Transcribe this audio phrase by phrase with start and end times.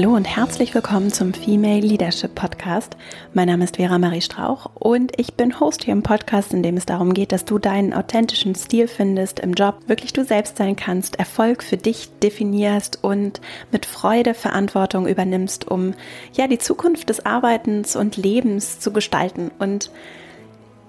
[0.00, 2.96] Hallo und herzlich willkommen zum Female Leadership Podcast.
[3.34, 6.78] Mein Name ist Vera Marie Strauch und ich bin Host hier im Podcast, in dem
[6.78, 10.74] es darum geht, dass du deinen authentischen Stil findest im Job, wirklich du selbst sein
[10.74, 13.42] kannst, Erfolg für dich definierst und
[13.72, 15.92] mit Freude Verantwortung übernimmst, um
[16.32, 19.50] ja die Zukunft des Arbeitens und Lebens zu gestalten.
[19.58, 19.90] Und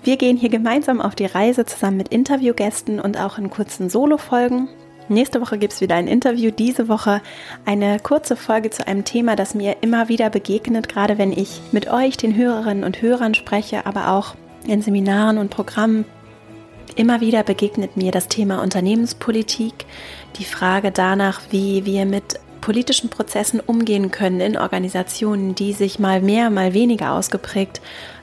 [0.06, 4.70] wir gehen hier gemeinsam auf die Reise zusammen mit Interviewgästen und auch in kurzen Solo-Folgen.
[5.12, 6.52] Nächste Woche gibt es wieder ein Interview.
[6.52, 7.22] Diese Woche
[7.66, 11.92] eine kurze Folge zu einem Thema, das mir immer wieder begegnet, gerade wenn ich mit
[11.92, 16.06] euch, den Hörerinnen und Hörern spreche, aber auch in Seminaren und Programmen.
[16.96, 19.86] Immer wieder begegnet mir das Thema Unternehmenspolitik,
[20.38, 26.22] die Frage danach, wie wir mit politischen Prozessen umgehen können in Organisationen, die sich mal
[26.22, 27.82] mehr, mal weniger ausgeprägt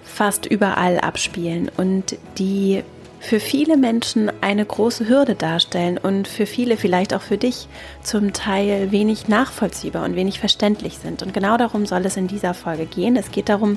[0.08, 2.82] fast überall abspielen und die
[3.20, 7.68] für viele Menschen eine große Hürde darstellen und für viele, vielleicht auch für dich,
[8.02, 11.22] zum Teil wenig nachvollziehbar und wenig verständlich sind.
[11.22, 13.16] Und genau darum soll es in dieser Folge gehen.
[13.16, 13.76] Es geht darum,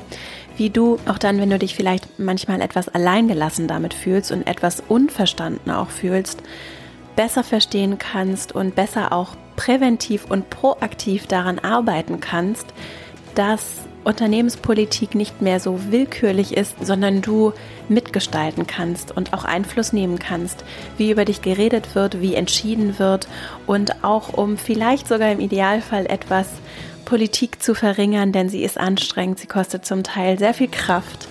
[0.58, 4.82] wie du auch dann, wenn du dich vielleicht manchmal etwas alleingelassen damit fühlst und etwas
[4.88, 6.44] unverstanden auch fühlst,
[7.16, 12.68] besser verstehen kannst und besser auch präventiv und proaktiv daran arbeiten kannst,
[13.36, 17.54] dass Unternehmenspolitik nicht mehr so willkürlich ist, sondern du
[17.88, 20.64] mitgestalten kannst und auch Einfluss nehmen kannst,
[20.98, 23.28] wie über dich geredet wird, wie entschieden wird
[23.68, 26.48] und auch um vielleicht sogar im Idealfall etwas
[27.06, 31.28] Politik zu verringern, denn sie ist anstrengend, sie kostet zum Teil sehr viel Kraft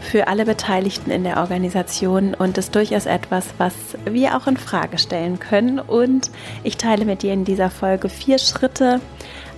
[0.00, 3.74] für alle Beteiligten in der Organisation und ist durchaus etwas, was
[4.06, 5.78] wir auch in Frage stellen können.
[5.78, 6.30] Und
[6.64, 9.00] ich teile mit dir in dieser Folge vier Schritte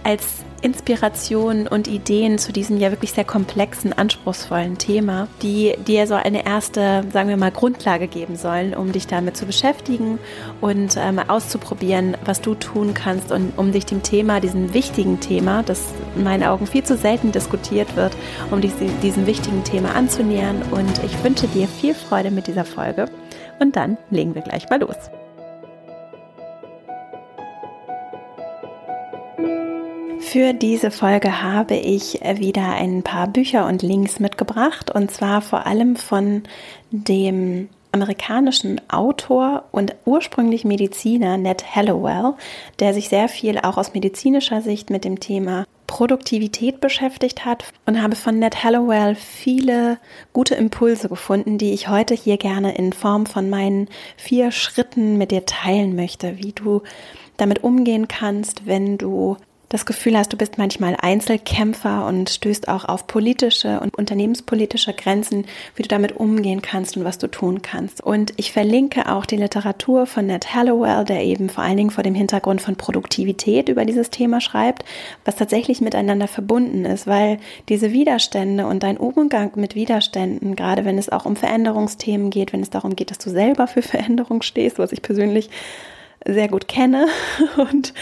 [0.05, 6.15] als Inspirationen und Ideen zu diesem ja wirklich sehr komplexen, anspruchsvollen Thema, die dir so
[6.15, 10.19] eine erste, sagen wir mal, Grundlage geben sollen, um dich damit zu beschäftigen
[10.61, 15.63] und ähm, auszuprobieren, was du tun kannst und um dich dem Thema, diesem wichtigen Thema,
[15.63, 18.17] das in meinen Augen viel zu selten diskutiert wird,
[18.51, 18.73] um dich
[19.03, 20.63] diesem wichtigen Thema anzunähern.
[20.71, 23.07] Und ich wünsche dir viel Freude mit dieser Folge.
[23.59, 25.22] Und dann legen wir gleich mal los.
[30.33, 34.91] Für diese Folge habe ich wieder ein paar Bücher und Links mitgebracht.
[34.91, 36.45] Und zwar vor allem von
[36.91, 42.33] dem amerikanischen Autor und ursprünglich Mediziner Ned Hallowell,
[42.79, 47.67] der sich sehr viel auch aus medizinischer Sicht mit dem Thema Produktivität beschäftigt hat.
[47.85, 49.99] Und habe von Ned Hallowell viele
[50.33, 55.31] gute Impulse gefunden, die ich heute hier gerne in Form von meinen vier Schritten mit
[55.31, 56.81] dir teilen möchte, wie du
[57.37, 59.37] damit umgehen kannst, wenn du
[59.73, 65.47] das Gefühl hast, du bist manchmal Einzelkämpfer und stößt auch auf politische und unternehmenspolitische Grenzen,
[65.77, 68.03] wie du damit umgehen kannst und was du tun kannst.
[68.03, 72.05] Und ich verlinke auch die Literatur von Ned Hallowell, der eben vor allen Dingen vor
[72.05, 74.85] dem Hintergrund von Produktivität über dieses Thema schreibt,
[75.25, 77.39] was tatsächlich miteinander verbunden ist, weil
[77.71, 82.61] diese Widerstände und dein Umgang mit Widerständen, gerade wenn es auch um Veränderungsthemen geht, wenn
[82.61, 85.49] es darum geht, dass du selber für Veränderung stehst, was ich persönlich
[86.27, 87.07] sehr gut kenne
[87.57, 87.95] und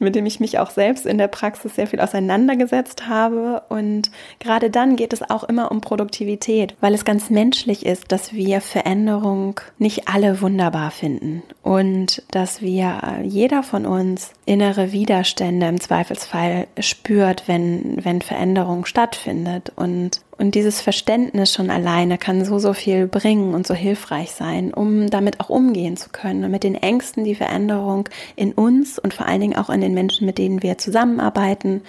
[0.00, 3.62] mit dem ich mich auch selbst in der Praxis sehr viel auseinandergesetzt habe.
[3.68, 8.32] Und gerade dann geht es auch immer um Produktivität, weil es ganz menschlich ist, dass
[8.32, 15.80] wir Veränderung nicht alle wunderbar finden und dass wir, jeder von uns, innere Widerstände im
[15.80, 19.72] Zweifelsfall spürt, wenn, wenn Veränderung stattfindet.
[19.76, 24.72] Und und dieses Verständnis schon alleine kann so, so viel bringen und so hilfreich sein,
[24.72, 29.12] um damit auch umgehen zu können und mit den Ängsten, die Veränderung in uns und
[29.12, 31.82] vor allen Dingen auch in den Menschen, mit denen wir zusammenarbeiten,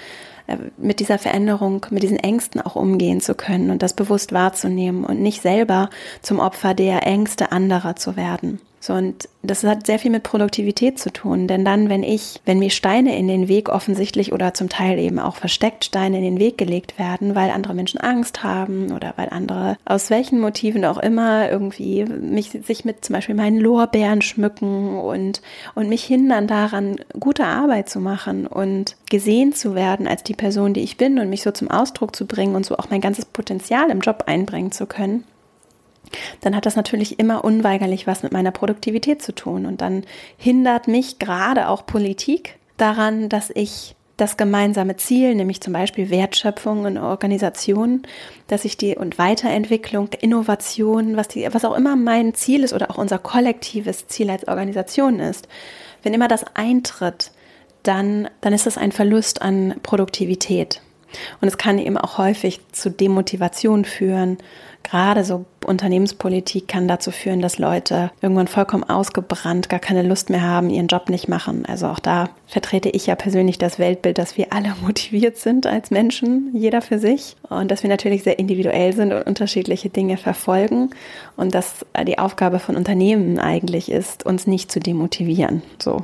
[0.47, 5.05] äh, mit dieser Veränderung, mit diesen Ängsten auch umgehen zu können und das bewusst wahrzunehmen
[5.05, 5.89] und nicht selber
[6.21, 8.59] zum Opfer der Ängste anderer zu werden.
[8.83, 12.57] So, und das hat sehr viel mit Produktivität zu tun, denn dann, wenn ich, wenn
[12.57, 16.39] mir Steine in den Weg offensichtlich oder zum Teil eben auch versteckt Steine in den
[16.39, 20.97] Weg gelegt werden, weil andere Menschen Angst haben oder weil andere aus welchen Motiven auch
[20.97, 25.43] immer irgendwie mich, sich mit zum Beispiel meinen Lorbeeren schmücken und,
[25.75, 30.73] und mich hindern daran, gute Arbeit zu machen und gesehen zu werden als die Person,
[30.73, 33.25] die ich bin und mich so zum Ausdruck zu bringen und so auch mein ganzes
[33.25, 35.23] Potenzial im Job einbringen zu können
[36.41, 39.65] dann hat das natürlich immer unweigerlich was mit meiner Produktivität zu tun.
[39.65, 40.03] Und dann
[40.37, 46.85] hindert mich gerade auch Politik daran, dass ich das gemeinsame Ziel, nämlich zum Beispiel Wertschöpfung
[46.85, 48.03] in Organisationen,
[48.47, 52.91] dass ich die und Weiterentwicklung, Innovation, was, die, was auch immer mein Ziel ist oder
[52.91, 55.47] auch unser kollektives Ziel als Organisation ist,
[56.03, 57.31] wenn immer das eintritt,
[57.81, 60.81] dann, dann ist das ein Verlust an Produktivität.
[61.41, 64.37] Und es kann eben auch häufig zu Demotivation führen.
[64.83, 70.41] Gerade so Unternehmenspolitik kann dazu führen, dass Leute irgendwann vollkommen ausgebrannt, gar keine Lust mehr
[70.41, 71.65] haben, ihren Job nicht machen.
[71.65, 75.91] Also auch da vertrete ich ja persönlich das Weltbild, dass wir alle motiviert sind als
[75.91, 77.35] Menschen, jeder für sich.
[77.49, 80.89] Und dass wir natürlich sehr individuell sind und unterschiedliche Dinge verfolgen.
[81.37, 85.61] Und dass die Aufgabe von Unternehmen eigentlich ist, uns nicht zu demotivieren.
[85.81, 86.03] So.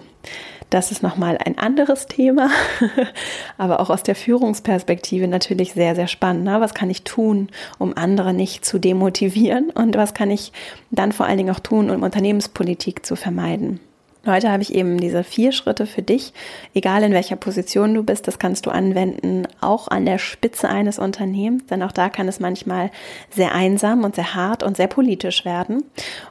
[0.70, 2.50] Das ist nochmal ein anderes Thema,
[3.58, 6.44] aber auch aus der Führungsperspektive natürlich sehr, sehr spannend.
[6.44, 6.60] Ne?
[6.60, 10.52] Was kann ich tun, um andere nicht zu demotivieren und was kann ich
[10.92, 13.80] dann vor allen Dingen auch tun, um Unternehmenspolitik zu vermeiden?
[14.28, 16.34] Heute habe ich eben diese vier Schritte für dich,
[16.74, 21.00] egal in welcher Position du bist, das kannst du anwenden, auch an der Spitze eines
[21.00, 22.92] Unternehmens, denn auch da kann es manchmal
[23.30, 25.84] sehr einsam und sehr hart und sehr politisch werden.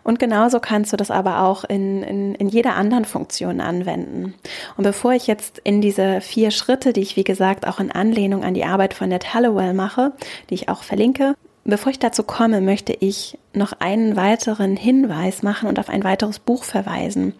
[0.02, 4.34] Und genauso kannst du das aber auch in, in, in jeder anderen Funktion anwenden.
[4.76, 8.44] Und bevor ich jetzt in diese vier Schritte, die ich wie gesagt auch in Anlehnung
[8.44, 10.12] an die Arbeit von Ned Hallowell mache,
[10.50, 11.34] die ich auch verlinke,
[11.69, 16.38] Bevor ich dazu komme, möchte ich noch einen weiteren Hinweis machen und auf ein weiteres
[16.38, 17.35] Buch verweisen.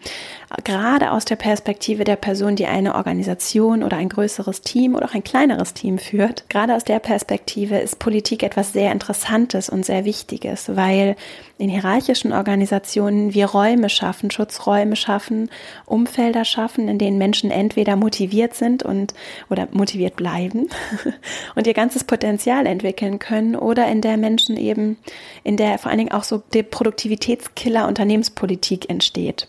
[0.63, 5.13] Gerade aus der Perspektive der Person, die eine Organisation oder ein größeres Team oder auch
[5.13, 6.49] ein kleineres Team führt.
[6.49, 11.15] Gerade aus der Perspektive ist Politik etwas sehr Interessantes und sehr Wichtiges, weil
[11.57, 15.49] in hierarchischen Organisationen wir Räume schaffen, Schutzräume schaffen,
[15.85, 19.13] Umfelder schaffen, in denen Menschen entweder motiviert sind und
[19.49, 20.69] oder motiviert bleiben
[21.55, 24.97] und ihr ganzes Potenzial entwickeln können oder in der Menschen eben,
[25.43, 29.47] in der vor allen Dingen auch so der Produktivitätskiller Unternehmenspolitik entsteht.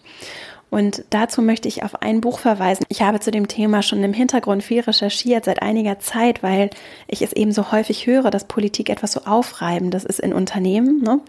[0.70, 2.84] Und dazu möchte ich auf ein Buch verweisen.
[2.88, 6.70] Ich habe zu dem Thema schon im Hintergrund viel recherchiert seit einiger Zeit, weil
[7.06, 11.02] ich es eben so häufig höre, dass Politik etwas so Aufreibendes ist in Unternehmen.
[11.02, 11.20] Ne?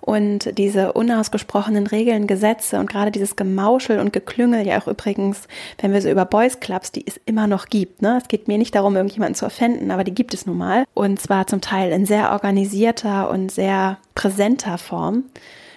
[0.00, 5.48] Und diese unausgesprochenen Regeln, Gesetze und gerade dieses Gemauschel und Geklüngel, ja auch übrigens,
[5.80, 8.02] wenn wir so über Boys Clubs, die es immer noch gibt.
[8.02, 8.18] Ne?
[8.20, 10.84] Es geht mir nicht darum, irgendjemanden zu offenden, aber die gibt es nun mal.
[10.92, 15.24] Und zwar zum Teil in sehr organisierter und sehr präsenter Form.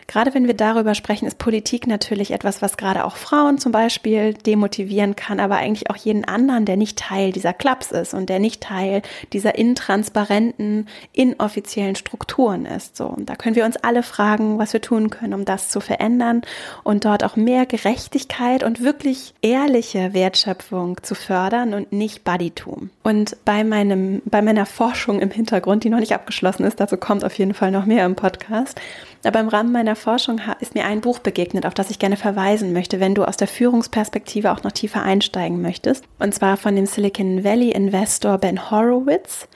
[0.07, 4.33] Gerade wenn wir darüber sprechen, ist Politik natürlich etwas, was gerade auch Frauen zum Beispiel
[4.33, 8.39] demotivieren kann, aber eigentlich auch jeden anderen, der nicht Teil dieser Clubs ist und der
[8.39, 9.01] nicht Teil
[9.33, 12.95] dieser intransparenten, inoffiziellen Strukturen ist.
[12.95, 15.79] So, und da können wir uns alle fragen, was wir tun können, um das zu
[15.79, 16.43] verändern
[16.83, 22.91] und dort auch mehr Gerechtigkeit und wirklich ehrliche Wertschöpfung zu fördern und nicht Buddytum.
[23.03, 27.23] Und bei meinem, bei meiner Forschung im Hintergrund, die noch nicht abgeschlossen ist, dazu kommt
[27.23, 28.79] auf jeden Fall noch mehr im Podcast,
[29.23, 32.73] aber im Rahmen meiner Forschung ist mir ein Buch begegnet, auf das ich gerne verweisen
[32.73, 36.03] möchte, wenn du aus der Führungsperspektive auch noch tiefer einsteigen möchtest.
[36.19, 39.47] Und zwar von dem Silicon Valley Investor Ben Horowitz,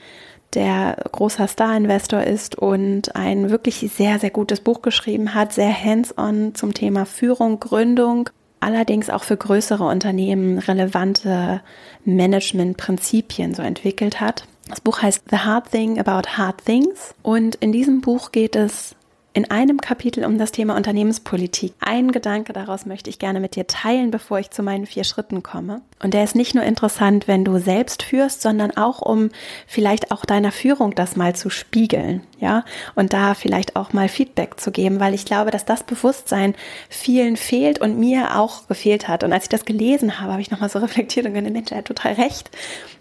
[0.54, 6.54] der großer Star-Investor ist und ein wirklich sehr, sehr gutes Buch geschrieben hat, sehr hands-on
[6.54, 11.62] zum Thema Führung, Gründung allerdings auch für größere Unternehmen relevante
[12.04, 14.44] Management-Prinzipien so entwickelt hat.
[14.68, 18.94] Das Buch heißt The Hard Thing About Hard Things und in diesem Buch geht es
[19.40, 21.72] in einem Kapitel um das Thema Unternehmenspolitik.
[21.80, 25.42] Ein Gedanke daraus möchte ich gerne mit dir teilen, bevor ich zu meinen vier Schritten
[25.42, 25.80] komme.
[26.02, 29.30] Und der ist nicht nur interessant, wenn du selbst führst, sondern auch um
[29.66, 32.66] vielleicht auch deiner Führung das mal zu spiegeln, ja,
[32.96, 36.54] und da vielleicht auch mal Feedback zu geben, weil ich glaube, dass das Bewusstsein
[36.90, 39.24] vielen fehlt und mir auch gefehlt hat.
[39.24, 41.78] Und als ich das gelesen habe, habe ich nochmal so reflektiert und gedacht, Mensch, er
[41.78, 42.50] hat total recht.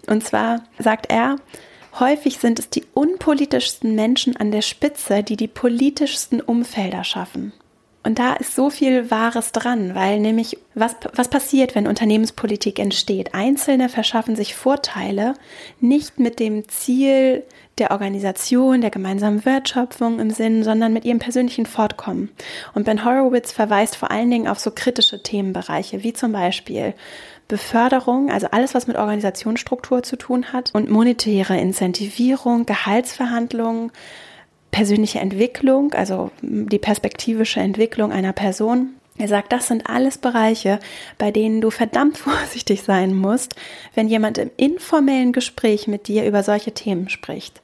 [0.07, 1.35] Und zwar sagt er,
[1.97, 7.53] Häufig sind es die unpolitischsten Menschen an der Spitze, die die politischsten Umfelder schaffen.
[8.01, 13.33] Und da ist so viel Wahres dran, weil nämlich was, was passiert, wenn Unternehmenspolitik entsteht?
[13.33, 15.33] Einzelne verschaffen sich Vorteile
[15.81, 17.43] nicht mit dem Ziel
[17.77, 22.29] der Organisation, der gemeinsamen Wertschöpfung im Sinn, sondern mit ihrem persönlichen Fortkommen.
[22.73, 26.93] Und Ben Horowitz verweist vor allen Dingen auf so kritische Themenbereiche, wie zum Beispiel
[27.49, 33.91] Beförderung, also alles, was mit Organisationsstruktur zu tun hat und monetäre Incentivierung, Gehaltsverhandlungen,
[34.71, 38.91] persönliche Entwicklung, also die perspektivische Entwicklung einer Person.
[39.17, 40.79] Er sagt, das sind alles Bereiche,
[41.17, 43.55] bei denen du verdammt vorsichtig sein musst,
[43.95, 47.63] wenn jemand im informellen Gespräch mit dir über solche Themen spricht.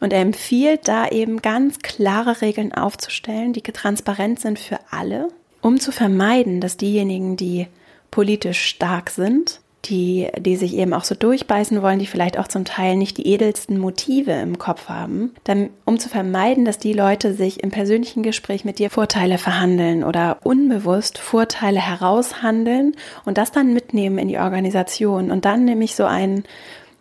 [0.00, 5.28] Und er empfiehlt da eben ganz klare Regeln aufzustellen, die transparent sind für alle,
[5.60, 7.66] um zu vermeiden, dass diejenigen, die
[8.10, 12.64] politisch stark sind, die, die sich eben auch so durchbeißen wollen, die vielleicht auch zum
[12.64, 17.32] Teil nicht die edelsten Motive im Kopf haben, dann, um zu vermeiden, dass die Leute
[17.32, 23.72] sich im persönlichen Gespräch mit dir Vorteile verhandeln oder unbewusst Vorteile heraushandeln und das dann
[23.72, 26.44] mitnehmen in die Organisation und dann nämlich so ein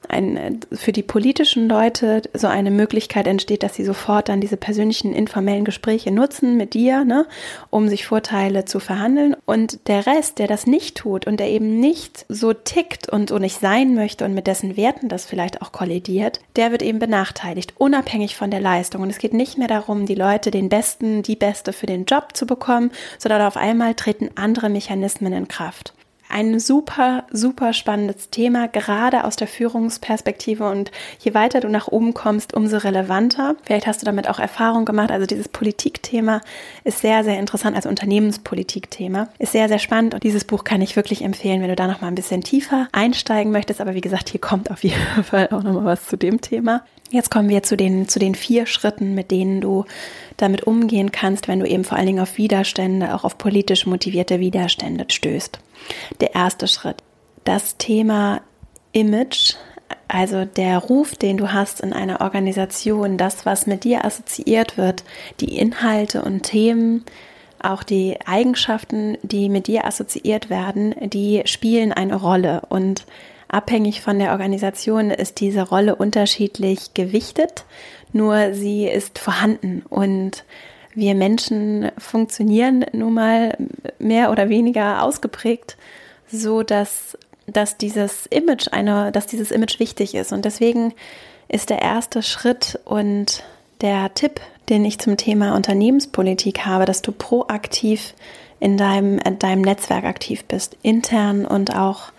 [0.10, 5.14] ein, für die politischen Leute so eine Möglichkeit entsteht, dass sie sofort dann diese persönlichen
[5.14, 7.26] informellen Gespräche nutzen mit dir, ne,
[7.70, 9.36] um sich Vorteile zu verhandeln.
[9.46, 13.38] Und der Rest, der das nicht tut und der eben nicht so tickt und so
[13.38, 17.74] nicht sein möchte und mit dessen Werten das vielleicht auch kollidiert, der wird eben benachteiligt,
[17.78, 19.02] unabhängig von der Leistung.
[19.02, 22.30] Und es geht nicht mehr darum, die Leute den Besten, die Beste für den Job
[22.36, 25.94] zu bekommen, sondern auf einmal treten andere Mechanismen in Kraft
[26.38, 30.70] ein super, super spannendes Thema, gerade aus der Führungsperspektive.
[30.70, 33.56] Und je weiter du nach oben kommst, umso relevanter.
[33.64, 35.10] Vielleicht hast du damit auch Erfahrung gemacht.
[35.10, 36.42] Also dieses Politikthema
[36.84, 37.76] ist sehr, sehr interessant.
[37.76, 40.14] Also Unternehmenspolitikthema ist sehr, sehr spannend.
[40.14, 42.88] Und dieses Buch kann ich wirklich empfehlen, wenn du da noch mal ein bisschen tiefer
[42.92, 43.82] einsteigen möchtest.
[43.82, 46.84] Aber wie gesagt, hier kommt auf jeden Fall auch noch mal was zu dem Thema.
[47.10, 49.86] Jetzt kommen wir zu den, zu den vier Schritten, mit denen du
[50.36, 54.40] damit umgehen kannst, wenn du eben vor allen Dingen auf Widerstände, auch auf politisch motivierte
[54.40, 55.60] Widerstände stößt.
[56.20, 56.98] Der erste Schritt,
[57.46, 58.42] das Thema
[58.92, 59.54] Image,
[60.10, 65.04] also der Ruf, den du hast in einer Organisation, das, was mit dir assoziiert wird,
[65.40, 67.06] die Inhalte und Themen,
[67.60, 73.06] auch die Eigenschaften, die mit dir assoziiert werden, die spielen eine Rolle und
[73.48, 77.66] abhängig von der Organisation ist diese Rolle unterschiedlich gewichtet,
[78.14, 80.44] nur sie ist vorhanden und
[80.94, 83.56] wir Menschen funktionieren nun mal
[84.00, 85.78] mehr oder weniger ausgeprägt,
[86.28, 90.34] so dass, dass dieses Image eine, dass dieses Image wichtig ist.
[90.34, 90.94] Und deswegen
[91.50, 93.44] ist der erste Schritt und
[93.82, 98.16] der Tipp, den ich zum Thema Unternehmenspolitik habe, dass du proaktiv
[98.60, 102.12] in deinem, in deinem Netzwerk aktiv bist, intern und auch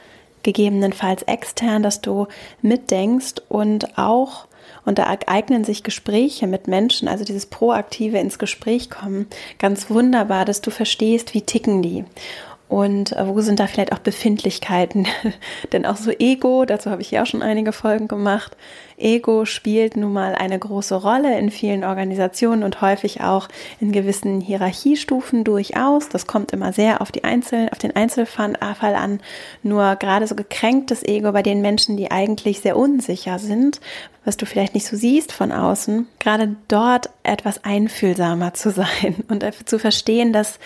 [0.48, 2.26] gegebenenfalls extern, dass du
[2.62, 4.46] mitdenkst und auch
[4.86, 9.26] und da eignen sich Gespräche mit Menschen, also dieses proaktive ins Gespräch kommen,
[9.58, 12.06] ganz wunderbar, dass du verstehst, wie ticken die.
[12.68, 15.06] Und äh, wo sind da vielleicht auch Befindlichkeiten?
[15.72, 18.56] Denn auch so Ego, dazu habe ich ja auch schon einige Folgen gemacht,
[18.98, 23.48] Ego spielt nun mal eine große Rolle in vielen Organisationen und häufig auch
[23.80, 26.08] in gewissen Hierarchiestufen durchaus.
[26.08, 29.20] Das kommt immer sehr auf die Einzel auf den Einzelfall an.
[29.62, 33.80] Nur gerade so gekränktes Ego bei den Menschen, die eigentlich sehr unsicher sind,
[34.24, 39.44] was du vielleicht nicht so siehst von außen, gerade dort etwas einfühlsamer zu sein und
[39.64, 40.58] zu verstehen, dass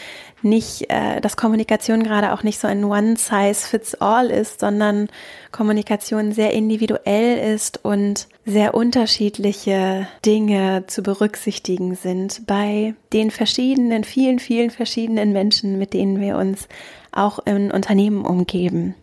[0.44, 5.08] nicht, äh, dass Kommunikation gerade auch nicht so ein One-Size-Fits-All ist, sondern
[5.50, 14.38] Kommunikation sehr individuell ist und sehr unterschiedliche Dinge zu berücksichtigen sind bei den verschiedenen, vielen,
[14.38, 16.68] vielen verschiedenen Menschen, mit denen wir uns
[17.12, 18.94] auch in Unternehmen umgeben.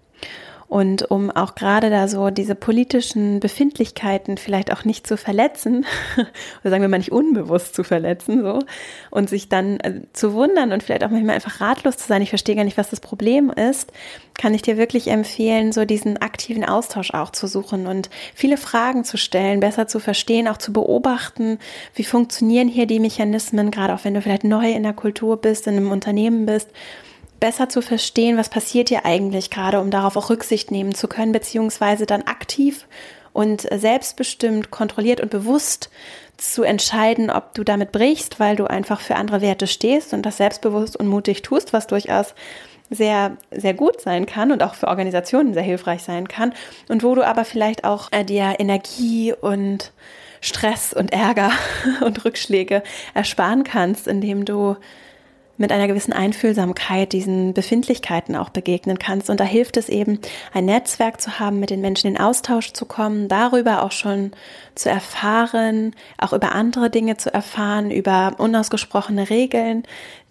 [0.70, 5.84] Und um auch gerade da so diese politischen Befindlichkeiten vielleicht auch nicht zu verletzen,
[6.62, 8.60] oder sagen wir mal nicht unbewusst zu verletzen, so,
[9.10, 12.30] und sich dann äh, zu wundern und vielleicht auch manchmal einfach ratlos zu sein, ich
[12.30, 13.92] verstehe gar nicht, was das Problem ist,
[14.38, 19.04] kann ich dir wirklich empfehlen, so diesen aktiven Austausch auch zu suchen und viele Fragen
[19.04, 21.58] zu stellen, besser zu verstehen, auch zu beobachten,
[21.96, 25.66] wie funktionieren hier die Mechanismen, gerade auch wenn du vielleicht neu in der Kultur bist,
[25.66, 26.70] in einem Unternehmen bist
[27.40, 31.32] besser zu verstehen, was passiert hier eigentlich gerade, um darauf auch Rücksicht nehmen zu können,
[31.32, 32.88] beziehungsweise dann aktiv
[33.34, 35.90] und selbstbestimmt, kontrolliert und bewusst
[36.38, 40.38] zu entscheiden, ob du damit brichst, weil du einfach für andere Werte stehst und das
[40.38, 42.34] selbstbewusst und mutig tust, was durchaus
[42.90, 46.54] sehr, sehr gut sein kann und auch für Organisationen sehr hilfreich sein kann
[46.88, 49.92] und wo du aber vielleicht auch äh, dir Energie und
[50.42, 51.52] Stress und Ärger
[52.02, 52.82] und Rückschläge
[53.14, 54.76] ersparen kannst, indem du
[55.60, 59.30] mit einer gewissen Einfühlsamkeit diesen Befindlichkeiten auch begegnen kannst.
[59.30, 60.20] Und da hilft es eben,
[60.54, 64.32] ein Netzwerk zu haben, mit den Menschen in Austausch zu kommen, darüber auch schon
[64.74, 69.84] zu erfahren, auch über andere Dinge zu erfahren, über unausgesprochene Regeln,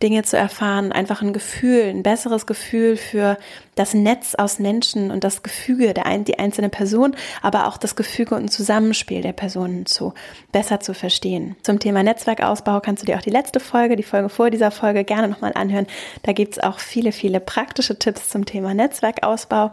[0.03, 3.37] Dinge zu erfahren, einfach ein Gefühl, ein besseres Gefühl für
[3.79, 7.97] das Netz aus Menschen und das Gefüge der ein, die einzelne Person, aber auch das
[7.97, 10.15] Gefüge und Zusammenspiel der Personen zu
[10.53, 11.57] besser zu verstehen.
[11.63, 15.05] Zum Thema Netzwerkausbau kannst du dir auch die letzte Folge, die Folge vor dieser Folge
[15.05, 15.87] gerne nochmal anhören.
[16.23, 19.71] Da gibt es auch viele, viele praktische Tipps zum Thema Netzwerkausbau.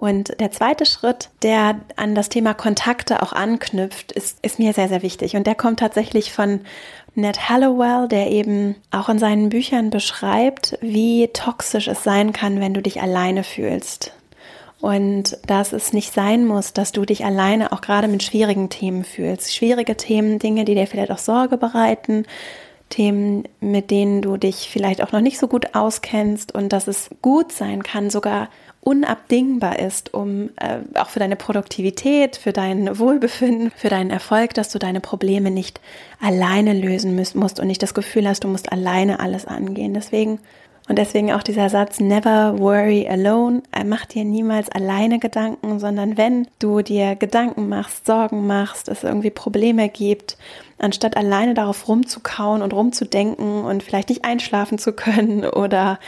[0.00, 4.88] Und der zweite Schritt, der an das Thema Kontakte auch anknüpft, ist, ist mir sehr,
[4.88, 5.34] sehr wichtig.
[5.34, 6.60] Und der kommt tatsächlich von
[7.16, 12.74] Ned Hallowell, der eben auch in seinen Büchern beschreibt, wie toxisch es sein kann, wenn
[12.74, 14.12] du dich alleine fühlst.
[14.80, 19.02] Und dass es nicht sein muss, dass du dich alleine auch gerade mit schwierigen Themen
[19.02, 19.52] fühlst.
[19.52, 22.24] Schwierige Themen, Dinge, die dir vielleicht auch Sorge bereiten,
[22.88, 27.10] Themen, mit denen du dich vielleicht auch noch nicht so gut auskennst und dass es
[27.20, 28.48] gut sein kann, sogar
[28.80, 34.70] unabdingbar ist, um äh, auch für deine Produktivität, für dein Wohlbefinden, für deinen Erfolg, dass
[34.70, 35.80] du deine Probleme nicht
[36.20, 39.94] alleine lösen musst und nicht das Gefühl hast, du musst alleine alles angehen.
[39.94, 40.38] Deswegen
[40.88, 43.62] Und deswegen auch dieser Satz, never worry alone.
[43.84, 49.30] Mach dir niemals alleine Gedanken, sondern wenn du dir Gedanken machst, Sorgen machst, es irgendwie
[49.30, 50.38] Probleme gibt,
[50.78, 55.98] anstatt alleine darauf rumzukauen und rumzudenken und vielleicht nicht einschlafen zu können oder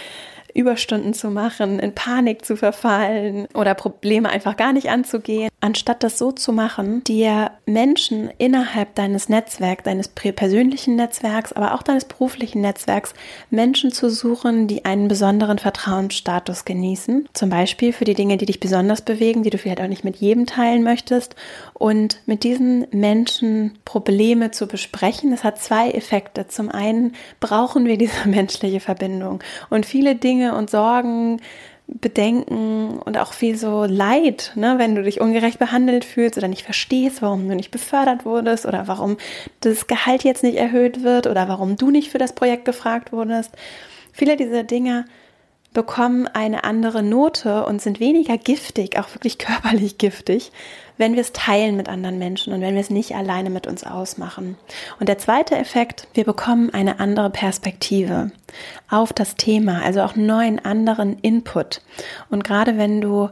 [0.54, 6.18] Überstunden zu machen, in Panik zu verfallen oder Probleme einfach gar nicht anzugehen, anstatt das
[6.18, 12.60] so zu machen, dir Menschen innerhalb deines Netzwerks, deines persönlichen Netzwerks, aber auch deines beruflichen
[12.60, 13.14] Netzwerks,
[13.50, 17.28] Menschen zu suchen, die einen besonderen Vertrauensstatus genießen.
[17.32, 20.16] Zum Beispiel für die Dinge, die dich besonders bewegen, die du vielleicht auch nicht mit
[20.16, 21.36] jedem teilen möchtest.
[21.74, 26.46] Und mit diesen Menschen Probleme zu besprechen, das hat zwei Effekte.
[26.48, 31.40] Zum einen brauchen wir diese menschliche Verbindung und viele Dinge, Dinge und Sorgen,
[31.86, 36.64] Bedenken und auch viel so Leid, ne, wenn du dich ungerecht behandelt fühlst oder nicht
[36.64, 39.18] verstehst, warum du nicht befördert wurdest oder warum
[39.60, 43.50] das Gehalt jetzt nicht erhöht wird oder warum du nicht für das Projekt gefragt wurdest.
[44.12, 45.04] Viele dieser Dinge
[45.72, 50.52] bekommen eine andere Note und sind weniger giftig, auch wirklich körperlich giftig,
[50.96, 53.84] wenn wir es teilen mit anderen Menschen und wenn wir es nicht alleine mit uns
[53.84, 54.58] ausmachen.
[54.98, 58.32] Und der zweite Effekt, wir bekommen eine andere Perspektive
[58.90, 61.80] auf das Thema, also auch neuen anderen Input.
[62.28, 63.30] Und gerade wenn du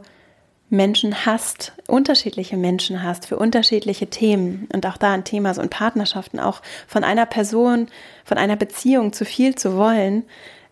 [0.71, 5.69] Menschen hast, unterschiedliche Menschen hast für unterschiedliche Themen und auch da ein Thema so in
[5.69, 7.87] Partnerschaften, auch von einer Person,
[8.23, 10.23] von einer Beziehung zu viel zu wollen,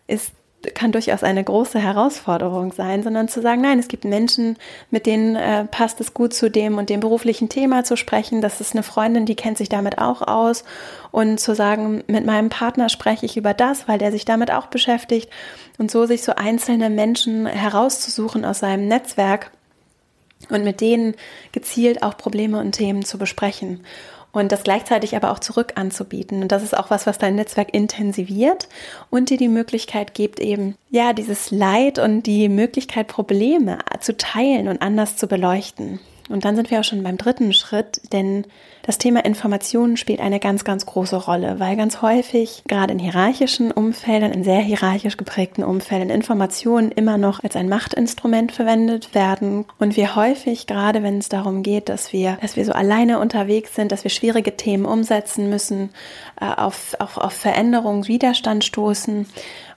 [0.06, 0.32] ist
[0.74, 4.56] kann durchaus eine große Herausforderung sein, sondern zu sagen, nein, es gibt Menschen,
[4.90, 8.40] mit denen äh, passt es gut zu dem und dem beruflichen Thema zu sprechen.
[8.40, 10.64] Das ist eine Freundin, die kennt sich damit auch aus.
[11.12, 14.66] Und zu sagen, mit meinem Partner spreche ich über das, weil der sich damit auch
[14.66, 15.30] beschäftigt.
[15.78, 19.52] Und so sich so einzelne Menschen herauszusuchen aus seinem Netzwerk
[20.50, 21.14] und mit denen
[21.52, 23.84] gezielt auch Probleme und Themen zu besprechen
[24.32, 26.42] und das gleichzeitig aber auch zurück anzubieten.
[26.42, 28.68] Und das ist auch was, was dein Netzwerk intensiviert
[29.10, 34.68] und dir die Möglichkeit gibt, eben, ja, dieses Leid und die Möglichkeit, Probleme zu teilen
[34.68, 36.00] und anders zu beleuchten.
[36.28, 38.44] Und dann sind wir auch schon beim dritten Schritt, denn
[38.82, 43.70] das Thema Informationen spielt eine ganz, ganz große Rolle, weil ganz häufig, gerade in hierarchischen
[43.70, 49.66] Umfeldern, in sehr hierarchisch geprägten Umfeldern, Informationen immer noch als ein Machtinstrument verwendet werden.
[49.78, 53.74] Und wir häufig, gerade wenn es darum geht, dass wir, dass wir so alleine unterwegs
[53.74, 55.90] sind, dass wir schwierige Themen umsetzen müssen,
[56.40, 59.26] äh, auf, auf, auf Veränderungen, Widerstand stoßen,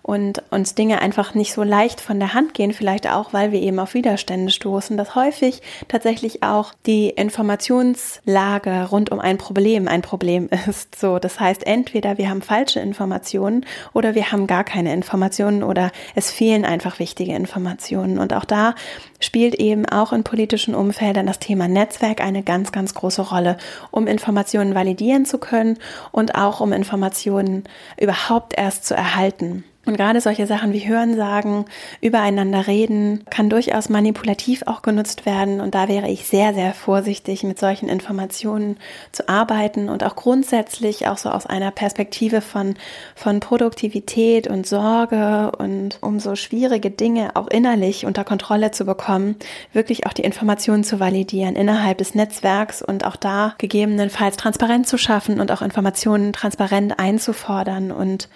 [0.02, 3.62] und uns Dinge einfach nicht so leicht von der Hand gehen, vielleicht auch, weil wir
[3.62, 10.02] eben auf Widerstände stoßen, dass häufig tatsächlich auch die Informationslage rund um ein Problem ein
[10.02, 11.00] Problem ist.
[11.00, 15.92] So, das heißt, entweder wir haben falsche Informationen oder wir haben gar keine Informationen oder
[16.16, 18.20] es fehlen einfach wichtige Informationen.
[18.20, 18.76] Und auch da
[19.20, 23.58] spielt eben auch in politischen Umfeldern das Thema Netzwerk eine ganz, ganz große Rolle,
[23.92, 25.78] um Informationen validieren zu können
[26.12, 27.64] und auch um Informationen
[28.00, 29.64] überhaupt erst zu erhalten.
[29.84, 31.66] Und gerade solche Sachen wie Hörensagen,
[32.02, 35.60] übereinander reden, kann durchaus manipulativ auch genutzt werden.
[35.60, 38.78] Und da wäre ich sehr, sehr vorsichtig, mit solchen Informationen
[39.12, 42.76] zu arbeiten und auch grundsätzlich auch so aus einer Perspektive von,
[43.16, 49.36] von Produktivität und Sorge und um so schwierige Dinge auch innerlich unter Kontrolle zu bekommen,
[49.74, 55.00] wirklich auch die Informationen zu validieren innerhalb des Netzwerks und auch da gegebenenfalls transparent zu
[55.00, 58.30] schaffen und auch Informationen transparent einzufordern und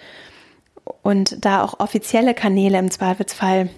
[1.02, 3.70] und da auch offizielle Kanäle im Zweifelsfall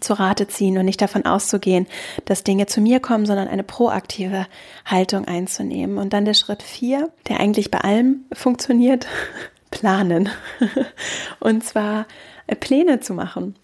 [0.00, 1.86] zu Rate ziehen und nicht davon auszugehen,
[2.24, 4.46] dass Dinge zu mir kommen, sondern eine proaktive
[4.84, 5.98] Haltung einzunehmen.
[5.98, 9.06] Und dann der Schritt vier, der eigentlich bei allem funktioniert,
[9.70, 10.28] planen.
[11.40, 12.06] und zwar
[12.46, 13.56] äh, Pläne zu machen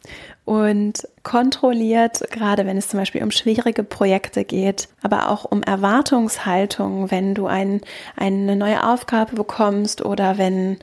[0.44, 7.10] und kontrolliert, gerade wenn es zum Beispiel um schwierige Projekte geht, aber auch um Erwartungshaltung,
[7.10, 7.80] wenn du ein,
[8.16, 10.78] eine neue Aufgabe bekommst oder wenn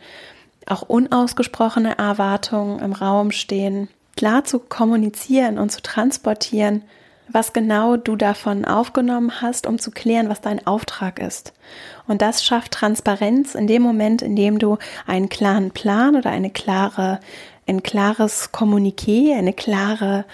[0.67, 6.84] auch unausgesprochene Erwartungen im Raum stehen, klar zu kommunizieren und zu transportieren,
[7.28, 11.54] was genau du davon aufgenommen hast, um zu klären, was dein Auftrag ist.
[12.08, 16.50] Und das schafft Transparenz in dem Moment, in dem du einen klaren Plan oder eine
[16.50, 17.19] klare,
[17.67, 20.26] ein klares Kommuniqué, eine klare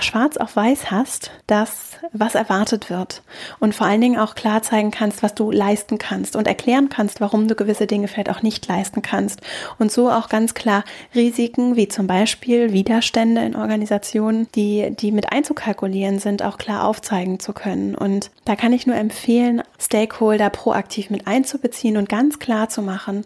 [0.00, 3.22] schwarz auf weiß hast, das, was erwartet wird.
[3.58, 7.20] Und vor allen Dingen auch klar zeigen kannst, was du leisten kannst und erklären kannst,
[7.20, 9.40] warum du gewisse Dinge vielleicht auch nicht leisten kannst.
[9.78, 15.32] Und so auch ganz klar Risiken, wie zum Beispiel Widerstände in Organisationen, die, die mit
[15.32, 17.94] einzukalkulieren sind, auch klar aufzeigen zu können.
[17.94, 23.24] Und da kann ich nur empfehlen, Stakeholder proaktiv mit einzubeziehen und ganz klar zu machen,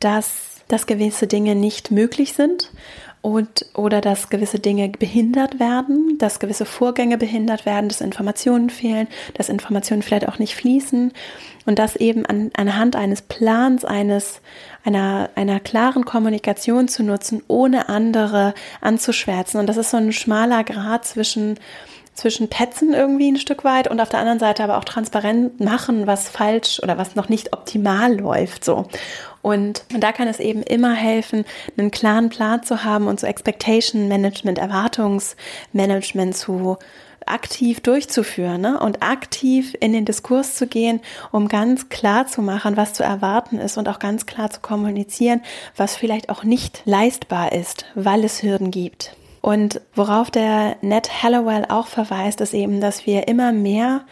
[0.00, 2.70] dass dass gewisse Dinge nicht möglich sind
[3.22, 9.06] und, oder dass gewisse Dinge behindert werden, dass gewisse Vorgänge behindert werden, dass Informationen fehlen,
[9.34, 11.12] dass Informationen vielleicht auch nicht fließen
[11.64, 14.40] und das eben an, anhand eines Plans, eines,
[14.84, 19.60] einer, einer klaren Kommunikation zu nutzen, ohne andere anzuschwärzen.
[19.60, 21.58] Und das ist so ein schmaler Grad zwischen
[22.14, 26.06] zwischen Petzen irgendwie ein Stück weit und auf der anderen Seite aber auch transparent machen,
[26.06, 28.86] was falsch oder was noch nicht optimal läuft, so.
[29.42, 31.44] Und da kann es eben immer helfen,
[31.76, 36.78] einen klaren Plan zu haben und so Expectation Management, Erwartungsmanagement zu
[37.26, 38.80] aktiv durchzuführen ne?
[38.80, 41.00] und aktiv in den Diskurs zu gehen,
[41.30, 45.42] um ganz klar zu machen, was zu erwarten ist und auch ganz klar zu kommunizieren,
[45.76, 49.16] was vielleicht auch nicht leistbar ist, weil es Hürden gibt.
[49.40, 54.02] Und worauf der Ned Hallowell auch verweist, ist eben, dass wir immer mehr,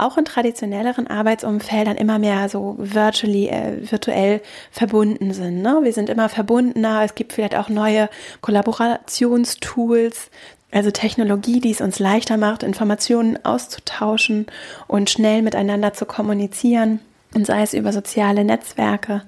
[0.00, 5.62] auch in traditionelleren Arbeitsumfeldern, immer mehr so virtually, äh, virtuell verbunden sind.
[5.62, 5.80] Ne?
[5.82, 7.02] Wir sind immer verbundener.
[7.04, 8.08] Es gibt vielleicht auch neue
[8.40, 10.30] Kollaborationstools,
[10.72, 14.46] also Technologie, die es uns leichter macht, Informationen auszutauschen
[14.86, 17.00] und schnell miteinander zu kommunizieren,
[17.34, 19.22] und sei es über soziale Netzwerke.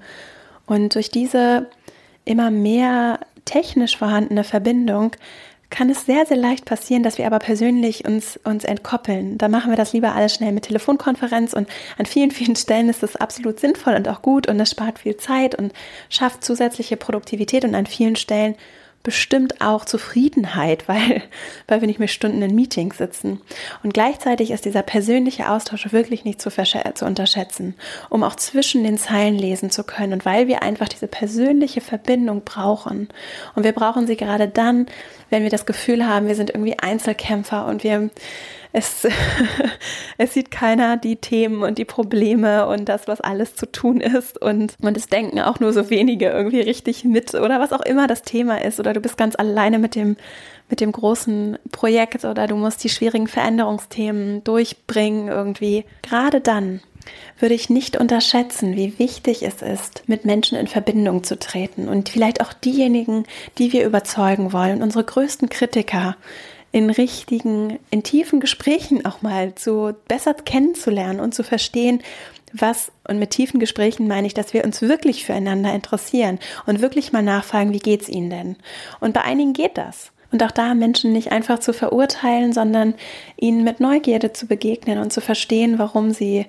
[0.65, 1.67] Und durch diese
[2.25, 5.11] immer mehr technisch vorhandene Verbindung
[5.73, 9.39] kann es sehr, sehr leicht passieren, dass wir aber persönlich uns, uns entkoppeln.
[9.39, 13.01] Da machen wir das lieber alles schnell mit Telefonkonferenz und an vielen, vielen Stellen ist
[13.01, 15.73] das absolut sinnvoll und auch gut und es spart viel Zeit und
[16.09, 18.53] schafft zusätzliche Produktivität und an vielen Stellen
[19.03, 21.21] bestimmt auch Zufriedenheit, weil,
[21.67, 23.41] weil wir nicht mehr Stunden in Meetings sitzen.
[23.83, 27.75] Und gleichzeitig ist dieser persönliche Austausch wirklich nicht zu, zu unterschätzen,
[28.09, 32.43] um auch zwischen den Zeilen lesen zu können und weil wir einfach diese persönliche Verbindung
[32.43, 33.09] brauchen.
[33.55, 34.87] Und wir brauchen sie gerade dann,
[35.29, 38.09] wenn wir das Gefühl haben, wir sind irgendwie Einzelkämpfer und wir
[38.73, 39.07] es,
[40.17, 44.41] es sieht keiner die Themen und die Probleme und das, was alles zu tun ist.
[44.41, 48.07] Und, und es denken auch nur so wenige irgendwie richtig mit oder was auch immer
[48.07, 48.79] das Thema ist.
[48.79, 50.17] Oder du bist ganz alleine mit dem,
[50.69, 55.85] mit dem großen Projekt oder du musst die schwierigen Veränderungsthemen durchbringen irgendwie.
[56.01, 56.81] Gerade dann
[57.37, 61.89] würde ich nicht unterschätzen, wie wichtig es ist, mit Menschen in Verbindung zu treten.
[61.89, 63.25] Und vielleicht auch diejenigen,
[63.59, 66.15] die wir überzeugen wollen, unsere größten Kritiker,
[66.73, 72.01] in richtigen, in tiefen Gesprächen auch mal zu besser kennenzulernen und zu verstehen,
[72.51, 77.13] was, und mit tiefen Gesprächen meine ich, dass wir uns wirklich füreinander interessieren und wirklich
[77.13, 78.55] mal nachfragen, wie geht's Ihnen denn?
[78.99, 80.11] Und bei einigen geht das.
[80.31, 82.95] Und auch da Menschen nicht einfach zu verurteilen, sondern
[83.37, 86.47] ihnen mit Neugierde zu begegnen und zu verstehen, warum sie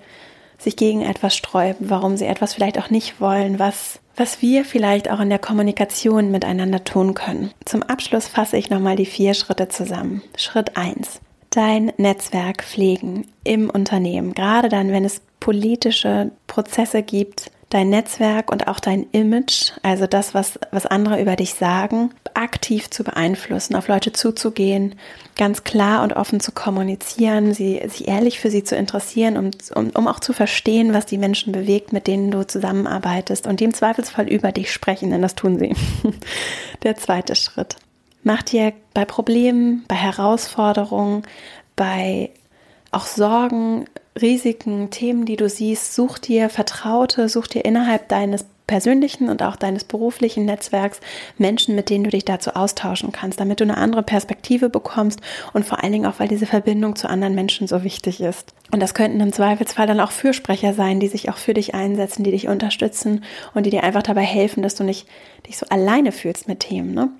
[0.64, 5.11] sich gegen etwas sträuben, warum sie etwas vielleicht auch nicht wollen, was was wir vielleicht
[5.11, 7.50] auch in der Kommunikation miteinander tun können.
[7.64, 10.22] Zum Abschluss fasse ich nochmal die vier Schritte zusammen.
[10.37, 17.90] Schritt eins: Dein Netzwerk pflegen im Unternehmen, gerade dann, wenn es politische Prozesse gibt, dein
[17.90, 23.05] Netzwerk und auch dein Image, also das, was, was andere über dich sagen, aktiv zu
[23.05, 24.94] beeinflussen, auf Leute zuzugehen,
[25.37, 29.90] ganz klar und offen zu kommunizieren, sie, sich ehrlich für sie zu interessieren, um, um,
[29.90, 33.74] um auch zu verstehen, was die Menschen bewegt, mit denen du zusammenarbeitest und die im
[33.74, 35.74] Zweifelsfall über dich sprechen, denn das tun sie.
[36.83, 37.77] Der zweite Schritt.
[38.22, 41.22] Mach dir bei Problemen, bei Herausforderungen,
[41.77, 42.31] bei
[42.90, 43.87] auch Sorgen,
[44.20, 49.57] Risiken, Themen, die du siehst, such dir Vertraute, such dir innerhalb deines persönlichen und auch
[49.57, 51.00] deines beruflichen Netzwerks
[51.37, 55.20] Menschen, mit denen du dich dazu austauschen kannst, damit du eine andere Perspektive bekommst
[55.53, 58.55] und vor allen Dingen auch, weil diese Verbindung zu anderen Menschen so wichtig ist.
[58.72, 62.24] Und das könnten im Zweifelsfall dann auch Fürsprecher sein, die sich auch für dich einsetzen,
[62.24, 65.07] die dich unterstützen und die dir einfach dabei helfen, dass du nicht
[65.46, 66.94] dich so alleine fühlst mit Themen.
[66.94, 67.11] Ne?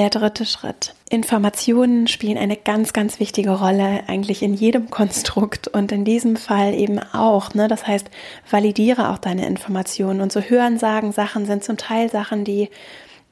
[0.00, 0.94] Der dritte Schritt.
[1.10, 6.72] Informationen spielen eine ganz, ganz wichtige Rolle eigentlich in jedem Konstrukt und in diesem Fall
[6.72, 7.52] eben auch.
[7.52, 7.68] Ne?
[7.68, 8.06] Das heißt,
[8.48, 10.22] validiere auch deine Informationen.
[10.22, 12.70] Und so hören, sagen Sachen sind zum Teil Sachen, die,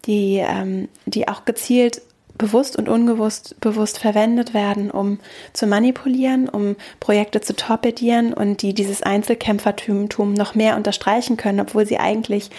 [0.04, 2.02] die, ähm, die auch gezielt
[2.36, 5.20] bewusst und unbewusst bewusst verwendet werden, um
[5.54, 11.86] zu manipulieren, um Projekte zu torpedieren und die dieses Einzelkämpfertum noch mehr unterstreichen können, obwohl
[11.86, 12.50] sie eigentlich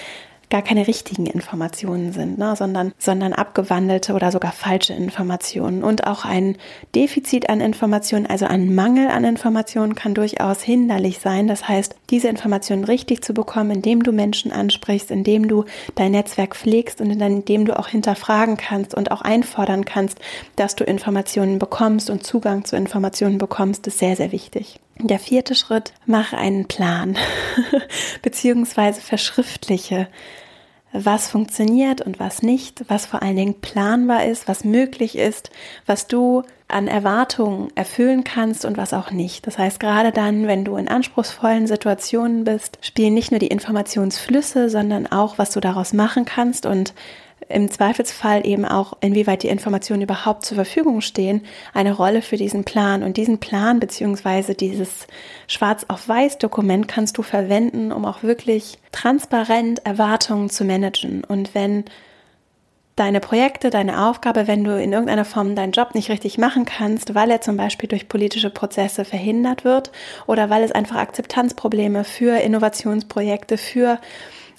[0.49, 5.83] gar keine richtigen Informationen sind, ne, sondern, sondern abgewandelte oder sogar falsche Informationen.
[5.83, 6.57] Und auch ein
[6.95, 11.47] Defizit an Informationen, also ein Mangel an Informationen kann durchaus hinderlich sein.
[11.47, 16.55] Das heißt, diese Informationen richtig zu bekommen, indem du Menschen ansprichst, indem du dein Netzwerk
[16.55, 20.19] pflegst und indem du auch hinterfragen kannst und auch einfordern kannst,
[20.55, 24.79] dass du Informationen bekommst und Zugang zu Informationen bekommst, ist sehr, sehr wichtig.
[25.01, 27.17] Der vierte Schritt, mach einen Plan,
[28.21, 30.09] beziehungsweise verschriftliche,
[30.91, 35.51] was funktioniert und was nicht, was vor allen Dingen planbar ist, was möglich ist,
[35.85, 39.47] was du an Erwartungen erfüllen kannst und was auch nicht.
[39.47, 44.69] Das heißt, gerade dann, wenn du in anspruchsvollen Situationen bist, spielen nicht nur die Informationsflüsse,
[44.69, 46.93] sondern auch, was du daraus machen kannst und
[47.49, 51.41] im Zweifelsfall eben auch, inwieweit die Informationen überhaupt zur Verfügung stehen,
[51.73, 53.03] eine Rolle für diesen Plan.
[53.03, 55.07] Und diesen Plan beziehungsweise dieses
[55.47, 61.23] Schwarz auf Weiß Dokument kannst du verwenden, um auch wirklich transparent Erwartungen zu managen.
[61.23, 61.85] Und wenn
[62.99, 67.15] deine Projekte, deine Aufgabe, wenn du in irgendeiner Form deinen Job nicht richtig machen kannst,
[67.15, 69.91] weil er zum Beispiel durch politische Prozesse verhindert wird
[70.27, 73.99] oder weil es einfach Akzeptanzprobleme für Innovationsprojekte, für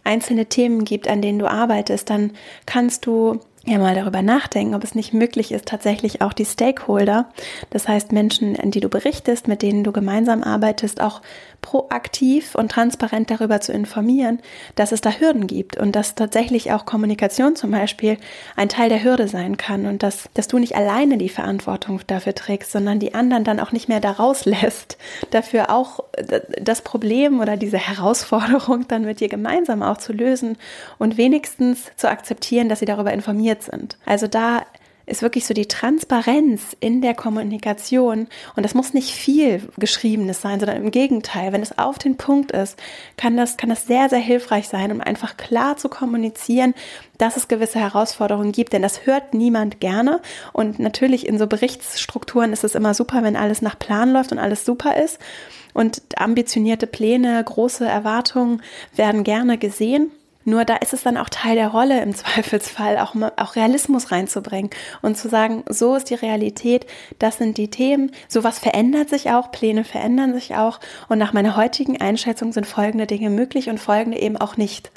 [0.04, 2.32] einzelne Themen gibt, an denen du arbeitest, dann
[2.66, 7.26] kannst du ja mal darüber nachdenken, ob es nicht möglich ist, tatsächlich auch die Stakeholder,
[7.68, 11.20] das heißt Menschen, an die du berichtest, mit denen du gemeinsam arbeitest, auch
[11.60, 14.40] proaktiv und transparent darüber zu informieren,
[14.76, 18.16] dass es da Hürden gibt und dass tatsächlich auch Kommunikation zum Beispiel
[18.56, 22.34] ein Teil der Hürde sein kann und dass, dass du nicht alleine die Verantwortung dafür
[22.34, 24.96] trägst, sondern die anderen dann auch nicht mehr daraus lässt,
[25.32, 26.04] dafür auch
[26.60, 30.56] das Problem oder diese Herausforderung dann mit dir gemeinsam auch zu lösen
[30.98, 33.98] und wenigstens zu akzeptieren, dass sie darüber informiert sind.
[34.04, 34.64] Also da
[35.10, 38.28] ist wirklich so die Transparenz in der Kommunikation.
[38.54, 42.52] Und das muss nicht viel Geschriebenes sein, sondern im Gegenteil, wenn es auf den Punkt
[42.52, 42.78] ist,
[43.16, 46.74] kann das, kann das sehr, sehr hilfreich sein, um einfach klar zu kommunizieren,
[47.18, 50.20] dass es gewisse Herausforderungen gibt, denn das hört niemand gerne.
[50.52, 54.38] Und natürlich in so Berichtsstrukturen ist es immer super, wenn alles nach Plan läuft und
[54.38, 55.18] alles super ist.
[55.74, 58.62] Und ambitionierte Pläne, große Erwartungen
[58.94, 60.10] werden gerne gesehen.
[60.44, 64.70] Nur da ist es dann auch Teil der Rolle im Zweifelsfall, auch, auch Realismus reinzubringen
[65.02, 66.86] und zu sagen, so ist die Realität,
[67.18, 71.56] das sind die Themen, sowas verändert sich auch, Pläne verändern sich auch und nach meiner
[71.56, 74.90] heutigen Einschätzung sind folgende Dinge möglich und folgende eben auch nicht.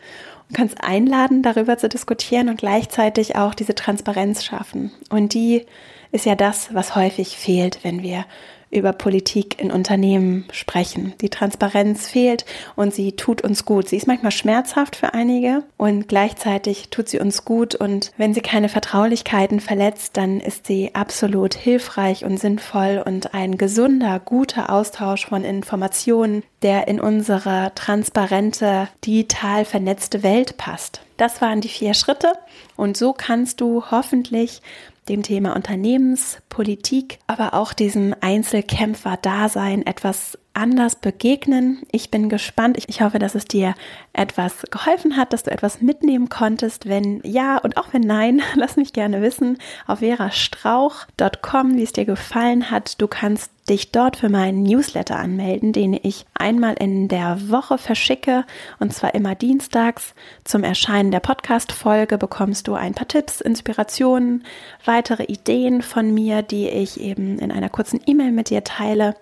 [0.50, 4.92] Du kannst einladen, darüber zu diskutieren und gleichzeitig auch diese Transparenz schaffen.
[5.10, 5.66] Und die
[6.12, 8.26] ist ja das, was häufig fehlt, wenn wir
[8.74, 11.14] über Politik in Unternehmen sprechen.
[11.22, 13.90] Die Transparenz fehlt und sie tut uns gut.
[13.90, 17.76] Sie ist manchmal schmerzhaft für einige und gleichzeitig tut sie uns gut.
[17.76, 23.58] Und wenn sie keine Vertraulichkeiten verletzt, dann ist sie absolut hilfreich und sinnvoll und ein
[23.58, 31.02] gesunder, guter Austausch von Informationen, der in unsere transparente, digital vernetzte Welt passt.
[31.17, 32.34] Das waren die vier Schritte.
[32.76, 34.62] Und so kannst du hoffentlich
[35.10, 41.82] dem Thema Unternehmenspolitik, aber auch diesem Einzelkämpfer-Dasein etwas anders begegnen.
[41.92, 42.78] Ich bin gespannt.
[42.88, 43.74] Ich, hoffe, dass es dir
[44.13, 46.88] etwas geholfen hat, dass du etwas mitnehmen konntest.
[46.88, 52.06] Wenn ja und auch wenn nein, lass mich gerne wissen auf verastrauch.com, wie es dir
[52.06, 53.02] gefallen hat.
[53.02, 58.46] Du kannst dich dort für meinen Newsletter anmelden, den ich einmal in der Woche verschicke
[58.80, 60.13] und zwar immer dienstags.
[60.44, 64.44] Zum Erscheinen der Podcast-Folge bekommst du ein paar Tipps, Inspirationen,
[64.86, 69.16] weitere Ideen von mir, die ich eben in einer kurzen E-Mail mit dir teile.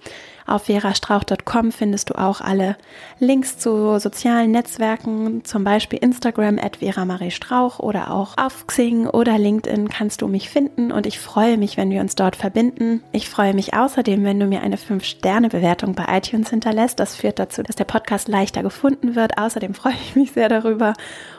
[0.51, 2.75] Auf verastrauch.com findest du auch alle
[3.19, 9.07] Links zu sozialen Netzwerken, zum Beispiel Instagram at Vera Marie Strauch oder auch auf Xing
[9.07, 13.01] oder LinkedIn kannst du mich finden und ich freue mich, wenn wir uns dort verbinden.
[13.13, 16.99] Ich freue mich außerdem, wenn du mir eine 5-Sterne-Bewertung bei iTunes hinterlässt.
[16.99, 19.37] Das führt dazu, dass der Podcast leichter gefunden wird.
[19.37, 20.95] Außerdem freue ich mich sehr darüber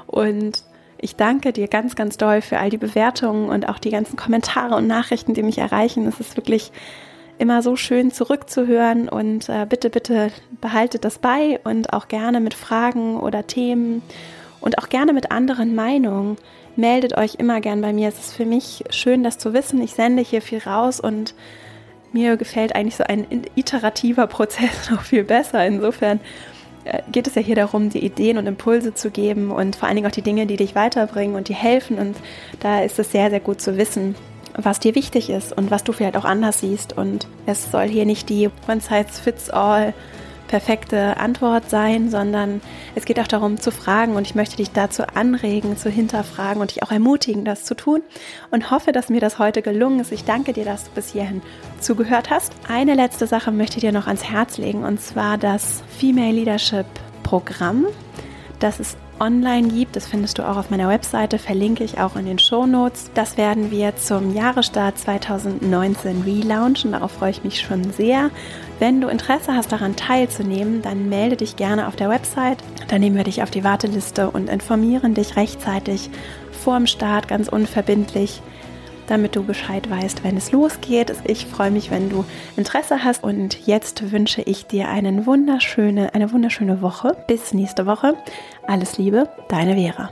[0.07, 0.65] und
[0.97, 4.75] ich danke dir ganz, ganz doll für all die Bewertungen und auch die ganzen Kommentare
[4.75, 6.07] und Nachrichten, die mich erreichen.
[6.07, 6.73] Es ist wirklich
[7.43, 12.55] immer so schön zurückzuhören und äh, bitte, bitte behaltet das bei und auch gerne mit
[12.55, 14.01] Fragen oder Themen
[14.61, 16.37] und auch gerne mit anderen Meinungen.
[16.77, 18.09] Meldet euch immer gern bei mir.
[18.09, 19.83] Es ist für mich schön, das zu wissen.
[19.83, 21.35] Ich sende hier viel raus und
[22.13, 23.27] mir gefällt eigentlich so ein
[23.57, 25.67] iterativer Prozess noch viel besser.
[25.67, 26.21] Insofern
[26.85, 29.97] äh, geht es ja hier darum, die Ideen und Impulse zu geben und vor allen
[29.97, 31.99] Dingen auch die Dinge, die dich weiterbringen und die helfen.
[31.99, 32.17] Und
[32.61, 34.15] da ist es sehr, sehr gut zu wissen,
[34.57, 36.97] was dir wichtig ist und was du vielleicht auch anders siehst.
[36.97, 39.95] Und es soll hier nicht die One-Size-Fits-All
[40.53, 42.61] perfekte Antwort sein, sondern
[42.95, 46.73] es geht auch darum zu fragen und ich möchte dich dazu anregen, zu hinterfragen und
[46.73, 48.03] dich auch ermutigen, das zu tun
[48.51, 50.13] und hoffe, dass mir das heute gelungen ist.
[50.13, 51.41] Ich danke dir, dass du bis hierhin
[51.81, 52.53] zugehört hast.
[52.69, 56.85] Eine letzte Sache möchte ich dir noch ans Herz legen und zwar das Female Leadership
[57.23, 57.87] Programm.
[58.59, 59.95] Das ist online gibt.
[59.95, 63.11] Das findest du auch auf meiner Webseite, verlinke ich auch in den Show Notes.
[63.15, 66.93] Das werden wir zum Jahresstart 2019 relaunchen.
[66.93, 68.31] Darauf freue ich mich schon sehr.
[68.81, 72.59] Wenn du Interesse hast, daran teilzunehmen, dann melde dich gerne auf der Website.
[72.89, 76.11] Dann nehmen wir dich auf die Warteliste und informieren dich rechtzeitig
[76.51, 78.43] vor dem Start, ganz unverbindlich
[79.07, 81.13] damit du Bescheid weißt, wenn es losgeht.
[81.25, 82.25] Ich freue mich, wenn du
[82.57, 87.17] Interesse hast und jetzt wünsche ich dir einen wunderschöne, eine wunderschöne Woche.
[87.27, 88.15] Bis nächste Woche.
[88.67, 90.11] Alles Liebe, deine Vera.